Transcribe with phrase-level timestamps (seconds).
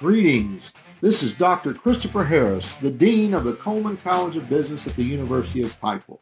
[0.00, 0.72] Greetings.
[1.00, 1.74] This is Dr.
[1.74, 6.20] Christopher Harris, the Dean of the Coleman College of Business at the University of Pikeville.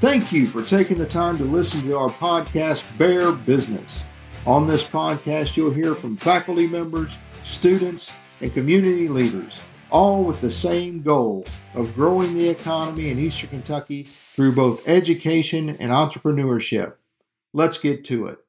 [0.00, 4.02] Thank you for taking the time to listen to our podcast, Bear Business.
[4.44, 10.50] On this podcast, you'll hear from faculty members, students, and community leaders, all with the
[10.50, 11.44] same goal
[11.74, 16.94] of growing the economy in Eastern Kentucky through both education and entrepreneurship.
[17.52, 18.45] Let's get to it.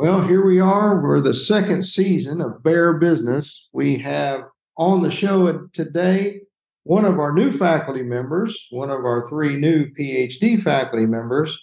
[0.00, 0.28] Well, hmm.
[0.28, 0.98] here we are.
[0.98, 3.68] We're the second season of Bear Business.
[3.74, 4.44] We have
[4.78, 6.40] on the show today
[6.84, 11.54] one of our new faculty members, one of our three new PhD faculty members,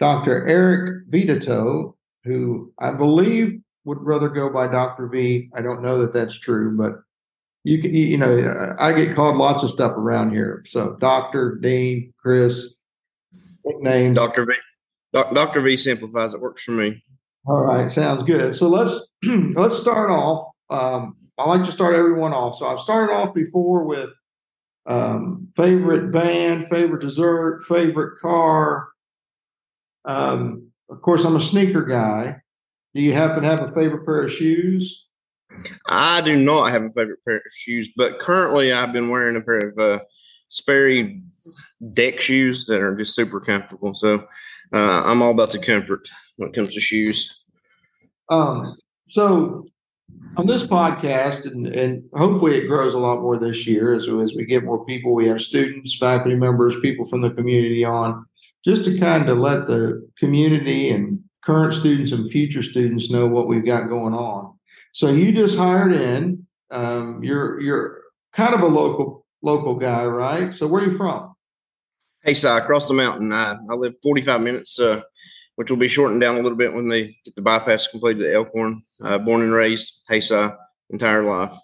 [0.00, 0.44] Dr.
[0.48, 1.94] Eric Vitatoe,
[2.24, 5.06] who I believe would rather go by Dr.
[5.06, 5.48] V.
[5.56, 6.94] I don't know that that's true, but
[7.62, 10.64] you can, you know, I get called lots of stuff around here.
[10.66, 11.60] So Dr.
[11.62, 12.74] Dean, Chris,
[13.64, 14.16] nicknames.
[14.16, 14.46] Dr.
[14.46, 14.54] V.
[15.12, 15.60] Dr.
[15.60, 16.34] V simplifies.
[16.34, 17.04] It works for me.
[17.46, 18.54] All right, sounds good.
[18.54, 19.10] So let's
[19.54, 20.48] let's start off.
[20.70, 22.56] Um, I like to start everyone off.
[22.56, 24.10] So I've started off before with
[24.86, 28.88] um, favorite band, favorite dessert, favorite car.
[30.06, 32.36] Um, of course, I'm a sneaker guy.
[32.94, 35.06] Do you happen to have a favorite pair of shoes?
[35.86, 39.42] I do not have a favorite pair of shoes, but currently I've been wearing a
[39.42, 40.04] pair of uh,
[40.48, 41.22] Sperry
[41.92, 43.94] deck shoes that are just super comfortable.
[43.94, 44.26] So
[44.74, 47.44] uh, I'm all about the comfort when it comes to shoes.
[48.28, 49.66] Um, so
[50.36, 54.34] on this podcast, and, and hopefully it grows a lot more this year as, as
[54.34, 55.14] we get more people.
[55.14, 58.26] We have students, faculty members, people from the community on,
[58.64, 63.46] just to kind of let the community and current students and future students know what
[63.46, 64.58] we've got going on.
[64.92, 66.46] So you just hired in.
[66.70, 68.00] Um, you're you're
[68.32, 70.52] kind of a local local guy, right?
[70.52, 71.33] So where are you from?
[72.24, 73.32] Hey, so across the mountain.
[73.32, 75.02] I, I live 45 minutes uh,
[75.56, 78.34] which will be shortened down a little bit when they get the bypass completed at
[78.34, 78.82] Elkhorn.
[79.02, 80.56] Uh, born and raised Hey Haysi
[80.90, 81.54] entire life.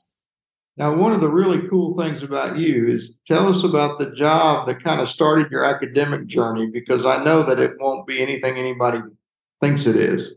[0.77, 4.67] Now, one of the really cool things about you is tell us about the job
[4.67, 8.57] that kind of started your academic journey because I know that it won't be anything
[8.57, 9.01] anybody
[9.61, 10.33] thinks it is.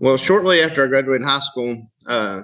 [0.00, 1.76] Well, shortly after I graduated high school,
[2.06, 2.42] uh,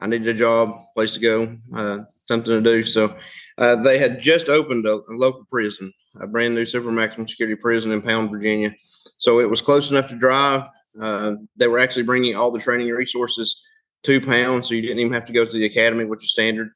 [0.00, 2.82] I needed a job, place to go, uh, something to do.
[2.82, 3.16] So
[3.58, 7.56] uh, they had just opened a, a, local prison, a brand new super maximum security
[7.60, 8.74] prison in Pound, Virginia.
[9.18, 10.64] So it was close enough to drive.
[11.00, 13.62] Uh, they were actually bringing all the training resources
[14.04, 16.70] to Pound, so you didn't even have to go to the academy, which is standard.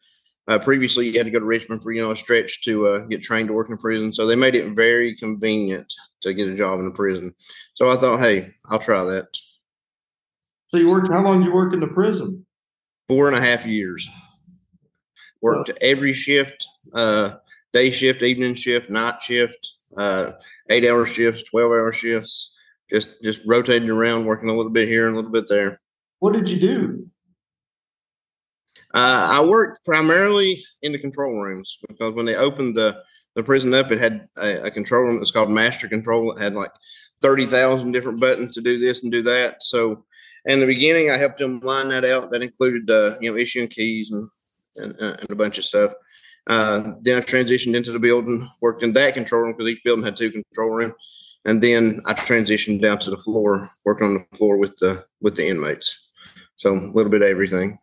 [0.48, 2.98] Uh, previously, you had to go to Richmond for you know a stretch to uh,
[3.06, 4.12] get trained to work in prison.
[4.12, 5.92] So they made it very convenient
[6.22, 7.32] to get a job in the prison.
[7.74, 9.26] So I thought, hey, I'll try that.
[10.68, 11.12] So you worked?
[11.12, 12.46] How long did you work in the prison?
[13.10, 14.08] Four and a half years.
[15.40, 17.32] Worked every shift, uh,
[17.72, 20.30] day shift, evening shift, night shift, uh,
[20.68, 22.54] eight hour shifts, 12 hour shifts,
[22.88, 25.80] just, just rotating around, working a little bit here and a little bit there.
[26.20, 27.10] What did you do?
[28.94, 33.02] Uh, I worked primarily in the control rooms because when they opened the,
[33.34, 36.30] the prison up, it had a, a control room that's called master control.
[36.30, 36.70] It had like
[37.22, 39.64] 30,000 different buttons to do this and do that.
[39.64, 40.04] So
[40.46, 42.30] in the beginning, I helped them line that out.
[42.30, 44.28] That included, uh, you know, issuing keys and
[44.76, 45.92] and, and a bunch of stuff.
[46.46, 50.04] Uh, then I transitioned into the building, worked in that control room because each building
[50.04, 50.94] had two control rooms,
[51.44, 55.36] and then I transitioned down to the floor, working on the floor with the with
[55.36, 56.08] the inmates.
[56.56, 57.78] So a little bit of everything.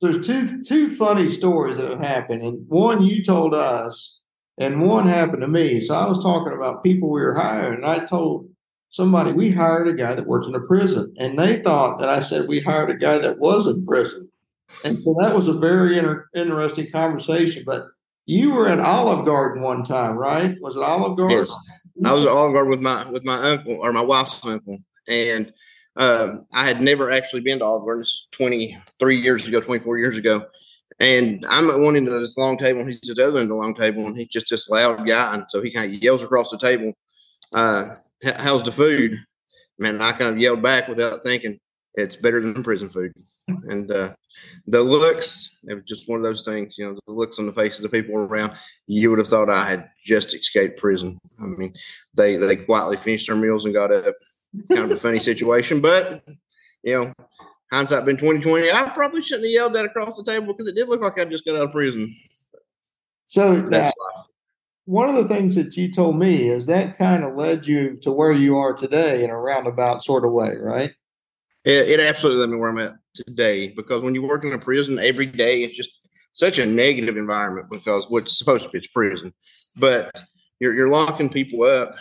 [0.00, 4.18] There's two two funny stories that have happened, and one you told us,
[4.58, 5.80] and one happened to me.
[5.80, 8.48] So I was talking about people we were hiring, and I told
[8.94, 12.20] somebody we hired a guy that worked in a prison, and they thought that I
[12.20, 14.30] said we hired a guy that was in prison.
[14.84, 17.64] And so that was a very inter- interesting conversation.
[17.66, 17.86] But
[18.26, 20.56] you were at Olive Garden one time, right?
[20.60, 21.38] Was it Olive Garden?
[21.38, 21.52] Yes,
[22.04, 24.78] I was at Olive Garden with my with my uncle or my wife's uncle,
[25.08, 25.52] and
[25.96, 28.02] um, I had never actually been to Olive Garden.
[28.02, 30.46] This is twenty three years ago, twenty four years ago.
[31.00, 33.44] And I'm at one end of this long table, and he's at the other end
[33.44, 36.00] of the long table, and he's just this loud guy, and so he kind of
[36.00, 36.92] yells across the table,
[37.52, 37.86] uh,
[38.24, 39.16] "How's the food?"
[39.78, 41.58] Man, I kind of yelled back without thinking,
[41.94, 43.12] "It's better than prison food."
[43.46, 44.14] And uh,
[44.66, 47.52] the looks, it was just one of those things, you know, the looks on the
[47.52, 48.52] faces of the people around,
[48.86, 51.18] you would have thought I had just escaped prison.
[51.40, 51.74] I mean,
[52.14, 54.14] they they quietly finished their meals and got up.
[54.70, 56.22] Kind of a funny situation, but
[56.84, 57.12] you know,
[57.72, 58.70] hindsight been twenty twenty.
[58.70, 61.24] I probably shouldn't have yelled that across the table because it did look like I
[61.24, 62.14] just got out of prison.
[63.26, 63.92] So that,
[64.86, 68.12] one of the things that you told me is that kind of led you to
[68.12, 70.90] where you are today in a roundabout sort of way, right?
[71.64, 74.58] It, it absolutely led me where I'm at today because when you work in a
[74.58, 75.90] prison every day, it's just
[76.32, 79.32] such a negative environment because what's supposed to be it's prison,
[79.76, 80.10] but
[80.60, 81.94] you're, you're locking people up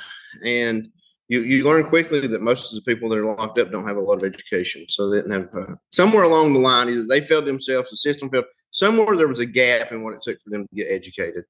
[0.43, 0.89] and
[1.29, 3.95] you you learn quickly that most of the people that are locked up don't have
[3.95, 7.21] a lot of education, so they didn't have uh, somewhere along the line either they
[7.21, 8.45] failed themselves, the system failed.
[8.73, 11.45] Somewhere there was a gap in what it took for them to get educated,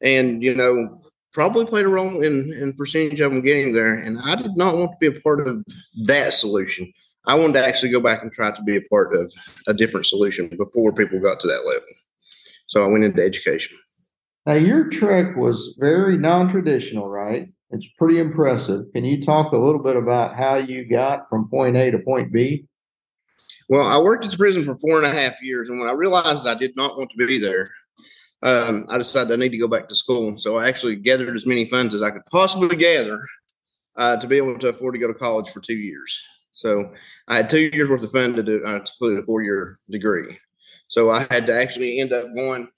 [0.00, 0.98] and you know
[1.32, 3.94] probably played a role in in percentage of them getting there.
[3.94, 5.64] And I did not want to be a part of
[6.06, 6.90] that solution.
[7.26, 9.32] I wanted to actually go back and try to be a part of
[9.68, 11.86] a different solution before people got to that level.
[12.66, 13.76] So I went into education.
[14.46, 17.52] Now your trek was very non-traditional, right?
[17.70, 18.86] It's pretty impressive.
[18.94, 22.32] Can you talk a little bit about how you got from point A to point
[22.32, 22.66] B?
[23.72, 25.92] Well, I worked at the prison for four and a half years, and when I
[25.92, 27.70] realized I did not want to be there,
[28.42, 30.36] um, I decided I need to go back to school.
[30.36, 33.18] So I actually gathered as many funds as I could possibly gather
[33.96, 36.22] uh, to be able to afford to go to college for two years.
[36.50, 36.92] So
[37.28, 39.78] I had two years worth of funds to, do, uh, to complete a four year
[39.90, 40.36] degree.
[40.88, 42.68] So I had to actually end up going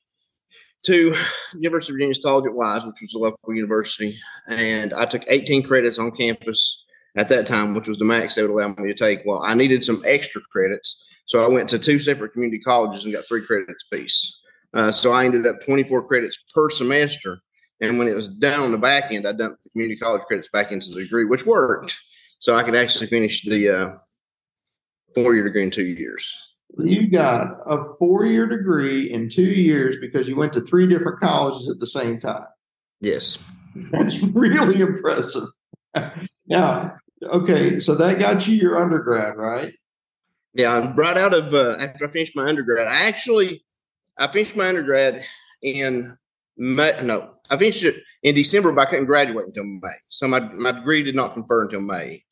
[0.85, 1.17] to
[1.55, 4.17] University of Virginia's College at Wise, which was a local university,
[4.47, 6.84] and I took 18 credits on campus
[7.17, 9.21] at that time, which was the max they would allow me to take.
[9.25, 13.15] Well, I needed some extra credits, so I went to two separate community colleges and
[13.15, 14.41] got three credits apiece.
[14.75, 17.39] Uh, so I ended up 24 credits per semester.
[17.81, 20.49] And when it was down on the back end, I dumped the community college credits
[20.53, 21.97] back into the degree, which worked.
[22.41, 23.91] So I could actually finish the uh,
[25.15, 26.35] four year degree in two years.
[26.77, 31.21] You got a four year degree in two years because you went to three different
[31.21, 32.47] colleges at the same time.
[33.01, 33.39] Yes.
[33.93, 35.45] That's really impressive.
[36.47, 39.75] now, okay, so that got you your undergrad, right?
[40.55, 43.65] Yeah, I'm right out of uh, after I finished my undergrad, I actually
[44.19, 45.23] I finished my undergrad
[45.63, 46.17] in
[46.57, 49.97] May, no, I finished it in December, but I couldn't graduate until May.
[50.09, 52.25] So my, my degree did not confer until May.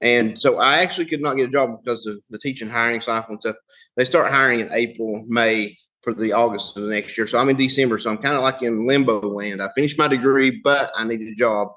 [0.00, 3.32] And so I actually could not get a job because of the teaching hiring cycle
[3.32, 3.56] and stuff.
[3.96, 7.26] They start hiring in April, May for the August of the next year.
[7.26, 7.98] So I'm in December.
[7.98, 9.62] So I'm kind of like in limbo land.
[9.62, 11.68] I finished my degree, but I needed a job.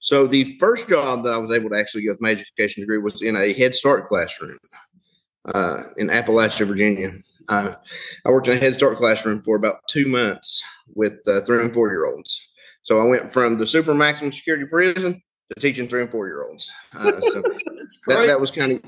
[0.00, 2.98] So the first job that I was able to actually get with my education degree
[2.98, 4.56] was in a Head Start classroom
[5.54, 7.12] uh, in Appalachia, Virginia.
[7.48, 7.74] I,
[8.24, 10.62] I worked in a Head Start classroom for about two months
[10.94, 12.48] with uh, three and four year olds.
[12.82, 15.22] So I went from the super maximum security prison
[15.52, 16.70] to teaching three and four year olds.
[16.96, 17.42] Uh, so
[18.06, 18.82] that, that was kind of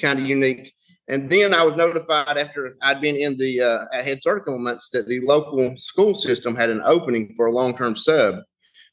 [0.00, 0.72] kind of unique.
[1.06, 4.58] And then I was notified after I'd been in the uh, Head Start a couple
[4.58, 8.36] months that the local school system had an opening for a long term sub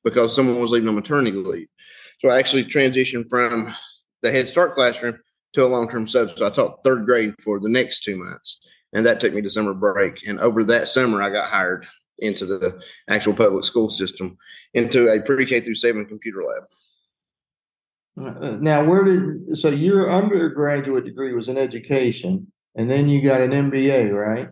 [0.04, 1.68] because someone was leaving on maternity leave.
[2.20, 3.74] So I actually transitioned from
[4.22, 5.20] the Head Start classroom
[5.54, 6.38] to a long term sub.
[6.38, 8.60] So I taught third grade for the next two months
[8.94, 10.28] and that took me to summer break.
[10.28, 11.86] And over that summer, I got hired
[12.20, 14.38] into the actual public school system
[14.74, 16.64] into a pre K through seven computer lab.
[18.20, 23.42] Uh, now, where did so your undergraduate degree was in education, and then you got
[23.42, 24.50] an MBA, right?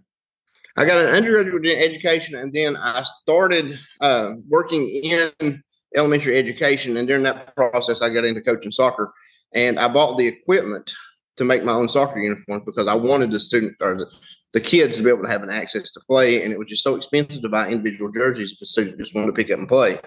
[0.80, 5.62] I got an undergraduate education, and then I started uh, working in
[5.94, 6.96] elementary education.
[6.96, 9.14] And during that process, I got into coaching soccer,
[9.54, 10.90] and I bought the equipment
[11.36, 14.08] to make my own soccer uniforms because I wanted the student or the,
[14.54, 16.44] the kids to be able to have an access to play.
[16.44, 19.28] And it was just so expensive to buy individual jerseys if a student just wanted
[19.28, 20.00] to pick up and play.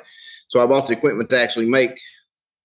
[0.49, 1.99] So I bought the equipment to actually make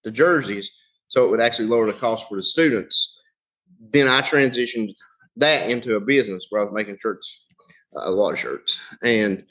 [0.05, 0.71] the jerseys
[1.09, 3.17] so it would actually lower the cost for the students.
[3.81, 4.93] Then I transitioned
[5.35, 7.45] that into a business where I was making shirts,
[7.95, 8.81] a lot of shirts.
[9.03, 9.43] And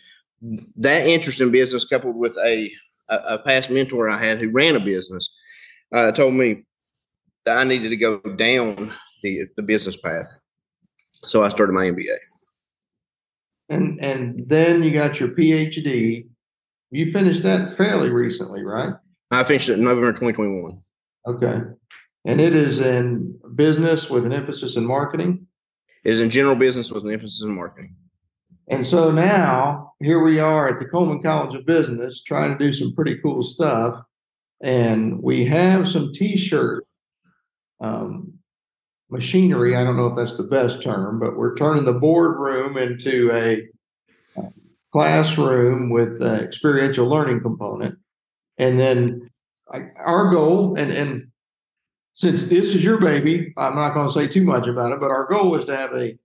[0.76, 2.70] that interest in business coupled with a,
[3.08, 5.32] a, past mentor I had who ran a business
[5.94, 6.64] uh, told me
[7.44, 10.38] that I needed to go down the the business path.
[11.24, 12.16] So I started my MBA.
[13.68, 16.26] And and then you got your PhD.
[16.90, 18.94] You finished that fairly recently, right?
[19.30, 20.82] I finished it in November 2021.
[21.26, 21.60] Okay.
[22.24, 25.46] And it is in business with an emphasis in marketing?
[26.04, 27.96] It is in general business with an emphasis in marketing.
[28.68, 32.72] And so now here we are at the Coleman College of Business trying to do
[32.72, 34.00] some pretty cool stuff.
[34.60, 36.88] And we have some t shirts
[37.80, 38.32] um,
[39.10, 39.76] machinery.
[39.76, 43.68] I don't know if that's the best term, but we're turning the boardroom into a
[44.40, 44.48] uh,
[44.92, 47.98] classroom with an experiential learning component.
[48.58, 49.30] And then
[49.70, 51.28] I, our goal, and, and
[52.14, 55.10] since this is your baby, I'm not going to say too much about it, but
[55.10, 56.16] our goal is to have a,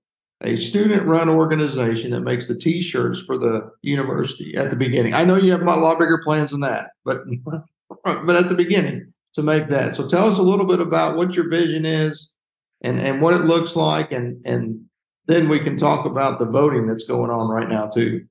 [0.43, 5.13] a student run organization that makes the t shirts for the university at the beginning.
[5.13, 7.21] I know you have a lot bigger plans than that, but,
[8.03, 9.95] but at the beginning to make that.
[9.95, 12.31] So tell us a little bit about what your vision is
[12.81, 14.85] and and what it looks like, and and
[15.27, 18.25] then we can talk about the voting that's going on right now too.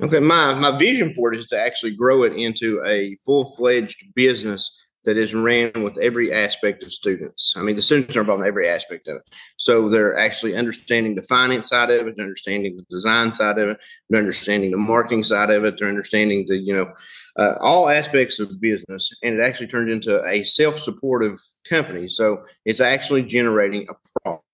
[0.00, 4.04] Okay, my my vision for it is to actually grow it into a full fledged
[4.14, 4.70] business
[5.08, 7.54] that is ran with every aspect of students.
[7.56, 9.22] I mean, the students are involved in every aspect of it.
[9.56, 13.70] So they're actually understanding the finance side of it, they're understanding the design side of
[13.70, 13.78] it,
[14.10, 16.92] they're understanding the marketing side of it, they're understanding the, you know,
[17.38, 19.10] uh, all aspects of business.
[19.22, 22.08] And it actually turned into a self supportive company.
[22.08, 24.44] So it's actually generating a profit.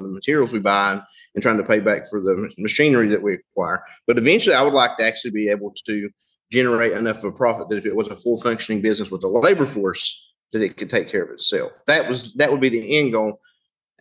[0.00, 1.00] The materials we buy
[1.34, 3.82] and trying to pay back for the machinery that we acquire.
[4.06, 6.10] But eventually, I would like to actually be able to
[6.50, 9.28] generate enough of a profit that if it was a full functioning business with a
[9.28, 10.22] labor force,
[10.52, 11.72] that it could take care of itself.
[11.86, 13.40] That was that would be the end goal,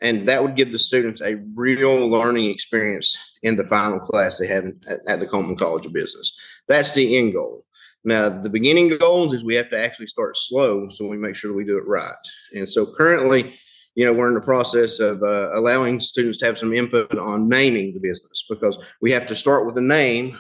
[0.02, 4.48] and that would give the students a real learning experience in the final class they
[4.48, 6.32] have at, at the Coleman College of Business.
[6.68, 7.62] That's the end goal.
[8.04, 11.54] Now, the beginning goals is we have to actually start slow, so we make sure
[11.54, 12.14] we do it right.
[12.54, 13.56] And so currently,
[13.96, 17.50] you know, we're in the process of uh, allowing students to have some input on
[17.50, 20.40] naming the business because we have to start with a name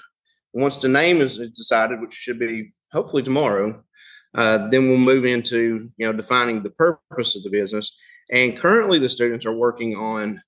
[0.55, 3.83] once the name is decided, which should be hopefully tomorrow,
[4.33, 7.91] uh, then we'll move into you know defining the purpose of the business.
[8.31, 10.41] And currently, the students are working on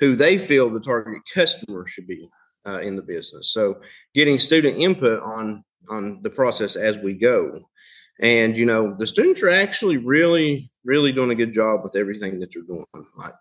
[0.00, 2.28] who they feel the target customer should be
[2.66, 3.52] uh, in the business.
[3.52, 3.80] So,
[4.14, 7.60] getting student input on on the process as we go.
[8.20, 12.40] And you know, the students are actually really, really doing a good job with everything
[12.40, 13.06] that they're doing.
[13.16, 13.34] Like,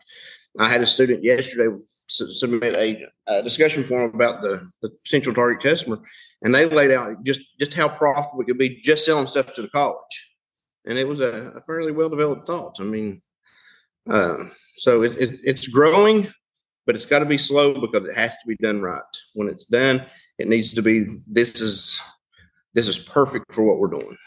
[0.59, 1.67] I had a student yesterday
[2.11, 5.99] submit a, a, discussion forum about the, the potential target customer,
[6.41, 9.61] and they laid out just just how profitable it could be just selling stuff to
[9.61, 10.31] the college,
[10.85, 12.75] and it was a, a fairly well developed thought.
[12.79, 13.21] I mean,
[14.09, 14.37] uh,
[14.73, 16.31] so it, it, it's growing,
[16.85, 19.01] but it's got to be slow because it has to be done right.
[19.33, 20.05] When it's done,
[20.37, 22.01] it needs to be this is
[22.73, 24.17] this is perfect for what we're doing.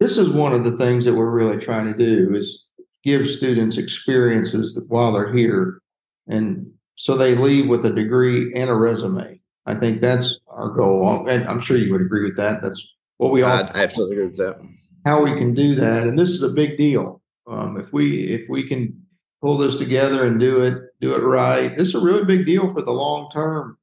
[0.00, 2.68] This is one of the things that we're really trying to do is
[3.04, 5.80] give students experiences while they're here
[6.26, 9.40] and so they leave with a degree and a resume.
[9.66, 12.62] I think that's our goal, and I'm sure you would agree with that.
[12.62, 12.86] That's
[13.16, 13.50] what we all.
[13.50, 14.62] I absolutely agree with that.
[15.06, 17.22] How we can do that, and this is a big deal.
[17.46, 19.02] Um, if we if we can
[19.42, 22.72] pull this together and do it do it right, this is a really big deal
[22.72, 23.78] for the long term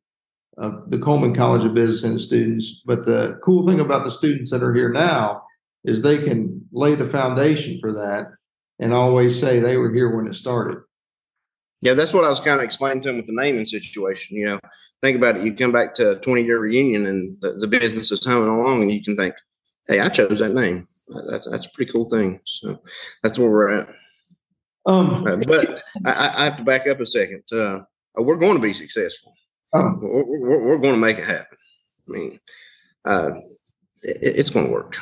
[0.58, 2.82] of the Coleman College of Business and students.
[2.86, 5.44] But the cool thing about the students that are here now
[5.84, 8.28] is they can lay the foundation for that
[8.80, 10.80] and always say they were here when it started.
[11.82, 14.38] Yeah, that's what I was kind of explaining to him with the naming situation.
[14.38, 14.60] You know,
[15.02, 15.44] think about it.
[15.44, 18.84] You come back to a 20 year reunion and the, the business is humming along,
[18.84, 19.34] and you can think,
[19.88, 20.88] hey, I chose that name.
[21.30, 22.40] That's, that's a pretty cool thing.
[22.46, 22.80] So
[23.24, 23.90] that's where we're at.
[24.86, 27.44] Um, uh, but I, I, have to back up a second.
[27.52, 27.82] Uh,
[28.16, 29.34] we're going to be successful.
[29.74, 29.96] Oh.
[30.02, 31.58] We're, we're, we're, going to make it happen.
[32.10, 32.40] I mean,
[33.06, 33.32] uh,
[34.02, 34.96] it, it's going to work.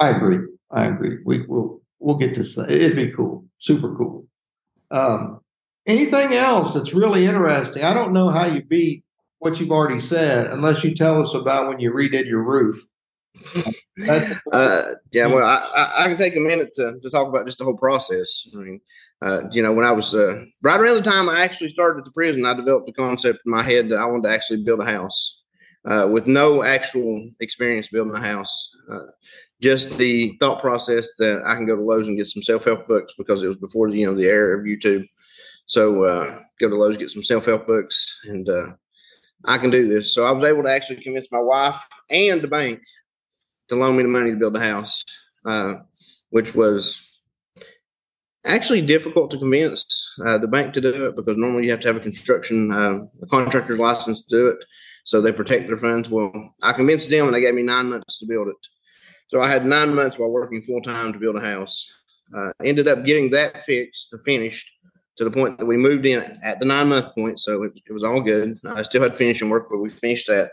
[0.00, 0.46] I agree.
[0.70, 1.18] I agree.
[1.24, 2.58] We will we'll get this.
[2.58, 3.46] It'd be cool.
[3.58, 4.26] Super cool.
[4.90, 5.39] Um,
[5.86, 7.82] Anything else that's really interesting?
[7.82, 9.04] I don't know how you beat
[9.38, 12.86] what you've already said unless you tell us about when you redid your roof.
[14.52, 17.64] uh, yeah, well, I, I, can take a minute to, to talk about just the
[17.64, 18.46] whole process.
[18.54, 18.80] I mean,
[19.22, 22.04] uh, you know, when I was uh, right around the time I actually started at
[22.04, 24.80] the prison, I developed the concept in my head that I wanted to actually build
[24.80, 25.40] a house
[25.86, 28.70] uh, with no actual experience building a house.
[28.90, 28.98] Uh,
[29.60, 32.88] just the thought process that I can go to Lowe's and get some self help
[32.88, 35.06] books because it was before the, you know the era of YouTube.
[35.70, 38.72] So uh, go to Lowe's, get some self help books, and uh,
[39.44, 40.12] I can do this.
[40.12, 42.82] So I was able to actually convince my wife and the bank
[43.68, 45.04] to loan me the money to build a house,
[45.46, 45.74] uh,
[46.30, 47.06] which was
[48.44, 49.86] actually difficult to convince
[50.26, 52.98] uh, the bank to do it because normally you have to have a construction uh,
[53.22, 54.64] a contractor's license to do it.
[55.04, 56.10] So they protect their funds.
[56.10, 56.32] Well,
[56.64, 58.56] I convinced them, and they gave me nine months to build it.
[59.28, 61.88] So I had nine months while working full time to build a house.
[62.36, 64.68] Uh, ended up getting that fixed, finished
[65.20, 67.38] to the point that we moved in at the nine month point.
[67.38, 68.56] So it, it was all good.
[68.66, 70.52] I still had finishing work, but we finished that.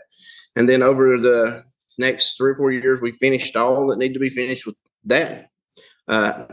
[0.56, 1.62] And then over the
[1.96, 5.46] next three or four years, we finished all that needed to be finished with that
[6.06, 6.44] uh,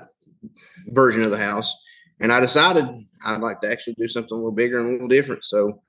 [0.87, 1.75] version of the house.
[2.21, 2.85] And I decided
[3.25, 5.43] I'd like to actually do something a little bigger and a little different.
[5.43, 5.81] So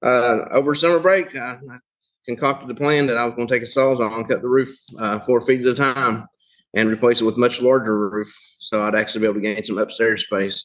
[0.00, 1.78] uh, over summer break, I, I,
[2.24, 5.18] concocted a plan that I was going to take a sawzall, cut the roof uh,
[5.18, 6.26] four feet at a time,
[6.72, 8.32] and replace it with much larger roof.
[8.60, 10.64] So I'd actually be able to gain some upstairs space.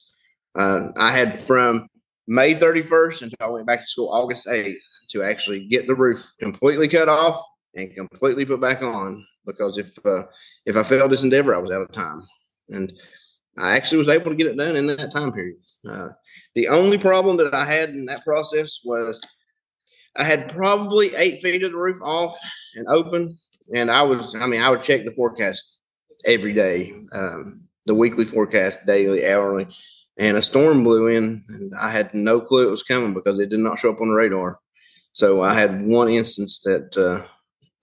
[0.56, 1.88] Uh, I had from
[2.28, 4.78] May 31st until I went back to school August 8th
[5.12, 7.42] to actually get the roof completely cut off
[7.76, 10.24] and completely put back on because if uh,
[10.66, 12.22] if I failed this endeavor, I was out of time.
[12.70, 12.94] And
[13.58, 15.58] I actually was able to get it done in that time period.
[15.90, 16.10] Uh,
[16.56, 19.20] the only problem that I had in that process was
[20.16, 22.38] I had probably eight feet of the roof off
[22.76, 23.38] and open,
[23.74, 25.64] and I was I mean I would check the forecast
[26.26, 29.68] every day, um, the weekly forecast, daily, hourly,
[30.20, 33.50] and a storm blew in, and I had no clue it was coming because it
[33.50, 34.60] did not show up on the radar.
[35.14, 37.26] So I had one instance that uh,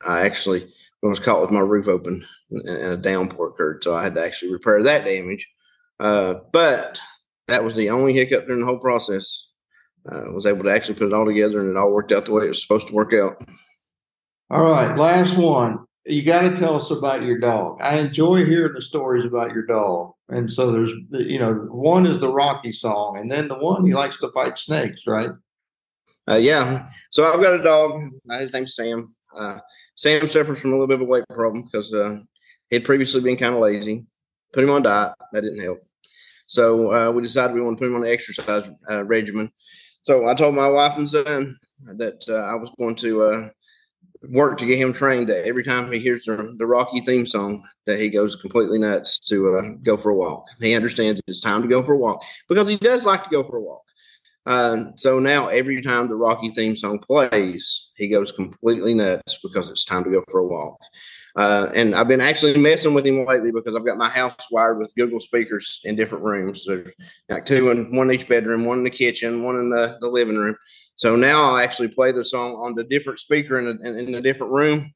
[0.07, 0.69] I actually
[1.03, 4.53] was caught with my roof open and a downpour occurred, so I had to actually
[4.53, 5.49] repair that damage.
[5.99, 7.01] Uh, but
[7.49, 9.49] that was the only hiccup during the whole process.
[10.09, 12.33] Uh, was able to actually put it all together, and it all worked out the
[12.33, 13.35] way it was supposed to work out.
[14.51, 15.86] All right, last one.
[16.07, 17.79] You got to tell us about your dog.
[17.83, 22.21] I enjoy hearing the stories about your dog, and so there's, you know, one is
[22.21, 25.31] the Rocky song, and then the one he likes to fight snakes, right?
[26.29, 26.89] Uh, yeah.
[27.11, 28.01] So I've got a dog.
[28.31, 29.15] Uh, his name's Sam.
[29.37, 29.59] Uh,
[29.97, 32.19] Sam suffers from a little bit of a weight problem because uh,
[32.71, 34.07] he'd previously been kind of lazy.
[34.53, 35.13] Put him on diet.
[35.33, 35.79] That didn't help.
[36.47, 39.51] So uh, we decided we want to put him on the exercise uh, regimen.
[40.03, 41.57] So I told my wife and son
[41.97, 43.51] that I was going to
[44.31, 47.63] work to get him trained that every time he hears the, the Rocky theme song,
[47.87, 50.45] that he goes completely nuts to uh, go for a walk.
[50.61, 53.43] He understands it's time to go for a walk because he does like to go
[53.43, 53.83] for a walk.
[54.47, 59.69] Uh, so now every time the Rocky theme song plays, he goes completely nuts because
[59.69, 60.79] it's time to go for a walk.
[61.37, 64.79] Uh, and I've been actually messing with him lately because I've got my house wired
[64.79, 66.65] with Google speakers in different rooms.
[66.67, 66.93] There's
[67.29, 70.09] like two in one in each bedroom, one in the kitchen, one in the, the
[70.09, 70.57] living room.
[70.97, 74.23] So now I'll actually play the song on the different speaker in a, in a
[74.23, 74.95] different room.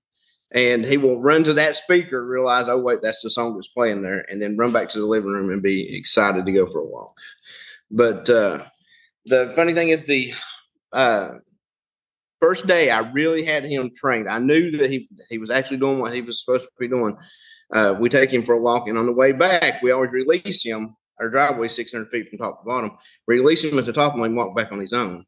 [0.52, 4.02] And he will run to that speaker, realize, oh, wait, that's the song that's playing
[4.02, 6.80] there, and then run back to the living room and be excited to go for
[6.80, 7.16] a walk.
[7.90, 8.59] But uh,
[9.26, 10.32] the funny thing is, the
[10.92, 11.35] uh,
[12.40, 14.28] first day I really had him trained.
[14.28, 17.16] I knew that he he was actually doing what he was supposed to be doing.
[17.73, 20.64] Uh, we take him for a walk, and on the way back, we always release
[20.64, 20.97] him.
[21.20, 22.92] Our driveway 600 feet from top to bottom.
[23.26, 25.26] Release him at the top and let walk back on his own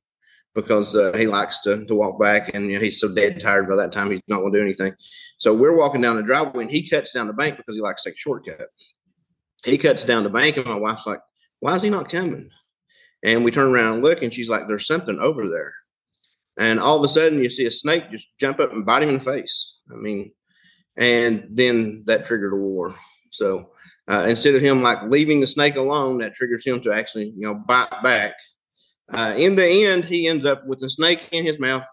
[0.54, 3.69] because uh, he likes to, to walk back and you know, he's so dead tired
[3.69, 4.95] by that time he's not going to do anything.
[5.38, 8.02] So we're walking down the driveway and he cuts down the bank because he likes
[8.02, 8.69] to take shortcut.
[9.64, 11.21] He cuts down the bank and my wife's like,
[11.61, 12.50] why is he not coming?
[13.23, 15.73] And we turn around and look and she's like, there's something over there.
[16.59, 19.11] And all of a sudden you see a snake just jump up and bite him
[19.11, 19.78] in the face.
[19.90, 20.32] I mean,
[20.97, 22.94] and then that triggered a war.
[23.30, 23.71] So
[24.09, 27.47] uh, instead of him like leaving the snake alone, that triggers him to actually, you
[27.47, 28.35] know, bite back
[29.12, 31.87] uh, in the end, he ends up with a snake in his mouth,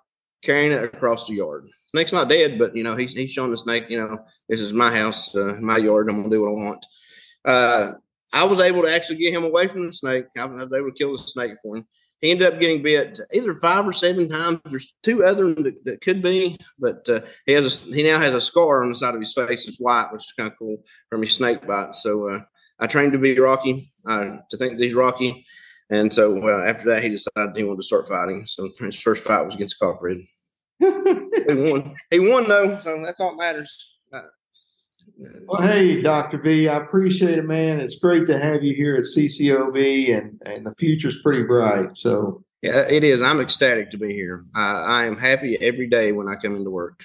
[0.43, 1.67] carrying it across the yard.
[1.87, 4.73] Snake's not dead, but you know he's he's showing the snake, you know, this is
[4.73, 6.09] my house, uh, my yard.
[6.09, 6.85] I'm gonna do what I want.
[7.43, 7.91] Uh,
[8.33, 10.25] I was able to actually get him away from the snake.
[10.37, 11.87] I was able to kill the snake for him.
[12.21, 14.59] He ended up getting bit either five or seven times.
[14.65, 18.35] There's two other that, that could be, but uh, he has a, he now has
[18.35, 19.67] a scar on the side of his face.
[19.67, 21.95] It's white, which is kind of cool from his snake bite.
[21.95, 22.39] So uh,
[22.79, 25.45] I trained to be Rocky, uh, to think that he's Rocky.
[25.89, 28.45] And so after that, he decided he wanted to start fighting.
[28.45, 30.19] So his first fight was against Cockred.
[30.79, 30.85] he
[31.49, 31.95] won.
[32.11, 33.98] He won though, so that's all that matters.
[35.45, 36.37] Well, hey, Dr.
[36.37, 37.79] V, I appreciate it, man.
[37.79, 41.97] It's great to have you here at CCOB, and and the future's pretty bright.
[41.97, 43.21] So yeah, it is.
[43.21, 44.41] I'm ecstatic to be here.
[44.55, 47.03] I, I am happy every day when I come into work.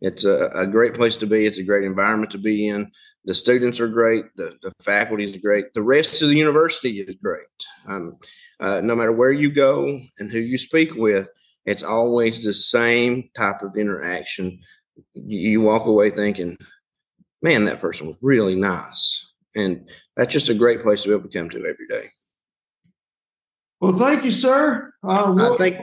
[0.00, 1.46] It's a, a, great place to be.
[1.46, 2.90] It's a great environment to be in.
[3.24, 4.24] The students are great.
[4.36, 5.72] The, the faculty is great.
[5.72, 7.46] The rest of the university is great.
[7.88, 8.18] Um,
[8.60, 11.30] uh, no matter where you go and who you speak with,
[11.64, 14.60] it's always the same type of interaction.
[15.14, 16.58] You walk away thinking,
[17.46, 19.32] man, that person was really nice.
[19.54, 22.08] And that's just a great place to be able to come to every day.
[23.80, 24.92] Well, thank you, sir.
[25.06, 25.76] Uh, we'll- thank,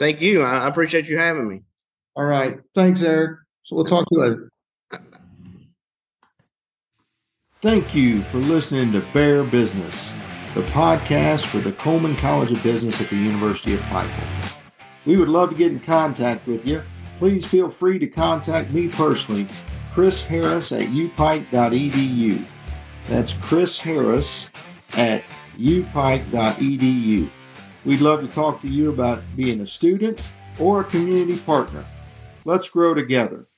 [0.00, 0.42] thank you.
[0.42, 1.60] I appreciate you having me.
[2.16, 2.58] All right.
[2.74, 3.38] Thanks, Eric.
[3.62, 4.50] So we'll talk to you later.
[7.62, 10.12] Thank you for listening to Bear Business,
[10.54, 14.56] the podcast for the Coleman College of Business at the University of Pikeville.
[15.06, 16.82] We would love to get in contact with you.
[17.20, 19.46] Please feel free to contact me personally,
[19.92, 22.42] Chris Harris at upike.edu.
[23.04, 24.46] That's Chris Harris
[24.96, 25.22] at
[25.58, 27.30] upike.edu.
[27.84, 31.84] We'd love to talk to you about being a student or a community partner.
[32.46, 33.49] Let's grow together.